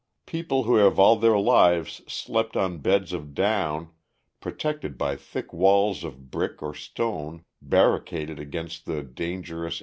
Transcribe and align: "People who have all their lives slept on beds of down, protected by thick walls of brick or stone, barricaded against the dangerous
"People 0.25 0.63
who 0.63 0.77
have 0.77 0.97
all 0.97 1.15
their 1.15 1.37
lives 1.37 2.01
slept 2.11 2.57
on 2.57 2.79
beds 2.79 3.13
of 3.13 3.35
down, 3.35 3.91
protected 4.39 4.97
by 4.97 5.15
thick 5.15 5.53
walls 5.53 6.03
of 6.03 6.31
brick 6.31 6.59
or 6.63 6.73
stone, 6.73 7.45
barricaded 7.69 8.39
against 8.39 8.87
the 8.87 9.03
dangerous 9.03 9.79